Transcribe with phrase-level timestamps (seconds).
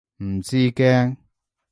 [0.23, 1.15] 唔知驚？